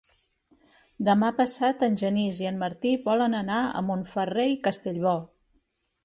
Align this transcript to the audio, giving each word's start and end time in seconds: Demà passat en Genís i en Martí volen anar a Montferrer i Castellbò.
Demà 1.09 1.27
passat 1.41 1.83
en 1.87 1.99
Genís 2.01 2.39
i 2.45 2.49
en 2.51 2.57
Martí 2.63 2.93
volen 3.03 3.35
anar 3.41 3.59
a 3.69 3.83
Montferrer 3.91 4.47
i 4.55 4.59
Castellbò. 4.69 5.13